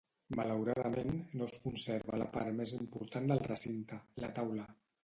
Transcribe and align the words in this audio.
Malauradament, 0.37 1.11
no 1.41 1.49
es 1.53 1.61
conserva 1.67 2.19
la 2.23 2.29
part 2.35 2.59
més 2.63 2.75
important 2.81 3.33
del 3.35 3.47
recinte: 3.53 4.03
la 4.27 4.37
taula. 4.41 4.73